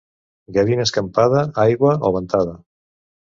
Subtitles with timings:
[0.55, 2.57] Gavina escampada, aigua o ventada.